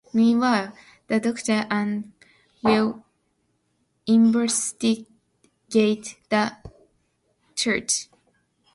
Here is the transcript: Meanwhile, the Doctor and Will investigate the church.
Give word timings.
Meanwhile, 0.15 0.73
the 1.09 1.19
Doctor 1.19 1.67
and 1.69 2.11
Will 2.63 3.05
investigate 4.07 5.07
the 6.29 6.53
church. 7.55 8.07